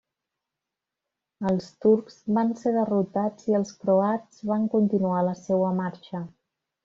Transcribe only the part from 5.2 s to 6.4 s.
la seua marxa.